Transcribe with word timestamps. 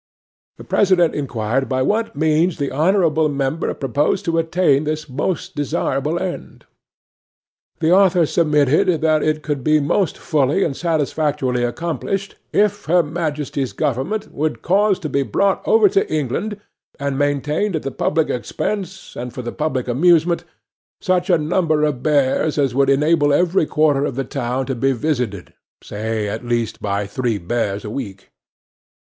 'THE 0.57 0.63
PRESIDENT 0.63 1.13
inquired 1.13 1.69
by 1.69 1.83
what 1.83 2.15
means 2.15 2.57
the 2.57 2.71
honourable 2.71 3.29
member 3.29 3.71
proposed 3.75 4.25
to 4.25 4.39
attain 4.39 4.83
this 4.83 5.07
most 5.07 5.55
desirable 5.55 6.17
end? 6.17 6.65
'THE 7.81 7.91
AUTHOR 7.91 8.25
submitted 8.25 9.01
that 9.01 9.21
it 9.21 9.43
could 9.43 9.63
be 9.63 9.79
most 9.79 10.17
fully 10.17 10.63
and 10.63 10.75
satisfactorily 10.75 11.63
accomplished, 11.63 12.33
if 12.51 12.85
Her 12.85 13.03
Majesty's 13.03 13.73
Government 13.73 14.31
would 14.33 14.63
cause 14.63 14.97
to 14.97 15.07
be 15.07 15.21
brought 15.21 15.61
over 15.67 15.87
to 15.89 16.11
England, 16.11 16.59
and 16.99 17.15
maintained 17.15 17.75
at 17.75 17.83
the 17.83 17.91
public 17.91 18.27
expense, 18.31 19.15
and 19.15 19.31
for 19.31 19.43
the 19.43 19.51
public 19.51 19.87
amusement, 19.87 20.45
such 20.99 21.29
a 21.29 21.37
number 21.37 21.83
of 21.83 22.01
bears 22.01 22.57
as 22.57 22.73
would 22.73 22.89
enable 22.89 23.31
every 23.31 23.67
quarter 23.67 24.05
of 24.05 24.15
the 24.15 24.23
town 24.23 24.65
to 24.65 24.73
be 24.73 24.93
visited—say 24.93 26.27
at 26.27 26.43
least 26.43 26.81
by 26.81 27.05
three 27.05 27.37
bears 27.37 27.85
a 27.85 27.91
week. 27.91 28.31